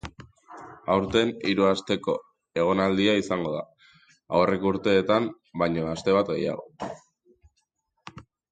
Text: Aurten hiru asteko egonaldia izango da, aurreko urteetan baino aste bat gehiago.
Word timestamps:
Aurten 0.93 1.33
hiru 1.49 1.67
asteko 1.73 2.15
egonaldia 2.61 3.13
izango 3.21 3.53
da, 3.57 3.61
aurreko 4.39 4.73
urteetan 4.73 5.31
baino 5.63 5.87
aste 5.95 6.17
bat 6.19 6.33
gehiago. 6.35 6.91